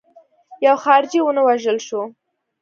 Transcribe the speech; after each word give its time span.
یو 0.65 0.75
خارجي 0.83 1.19
ونه 1.23 1.41
وژل 1.47 1.77
شو. 1.87 2.01